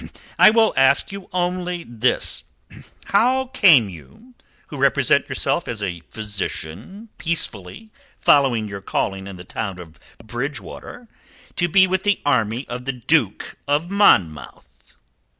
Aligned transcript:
I 0.39 0.49
will 0.49 0.73
ask 0.75 1.11
you 1.11 1.29
only 1.31 1.83
this: 1.83 2.43
How 3.05 3.45
came 3.53 3.87
you, 3.87 4.33
who 4.69 4.77
represent 4.77 5.29
yourself 5.29 5.67
as 5.67 5.83
a 5.83 5.99
physician 6.09 7.09
peacefully 7.19 7.91
following 8.17 8.67
your 8.67 8.81
calling 8.81 9.27
in 9.27 9.35
the 9.35 9.43
town 9.43 9.77
of 9.77 9.99
Bridgewater, 10.17 11.07
to 11.55 11.67
be 11.67 11.85
with 11.85 12.01
the 12.01 12.19
army 12.25 12.67
of 12.67 12.85
the 12.85 12.93
Duke 12.93 13.59
of 13.67 13.91
Monmouth?" 13.91 14.95